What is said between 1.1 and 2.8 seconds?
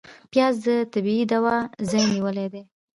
دوا ځای نیولی دی